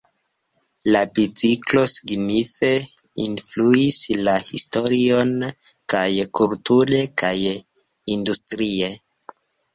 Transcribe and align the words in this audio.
La 0.93 1.01
biciklo 1.17 1.83
signife 1.91 2.71
influis 3.25 3.99
la 4.29 4.35
historion 4.49 5.35
kaj 5.95 6.07
kulture 6.41 7.05
kaj 7.25 7.37
industrie. 8.19 8.93